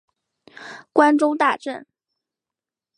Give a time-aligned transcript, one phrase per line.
[0.91, 1.85] 关中大震。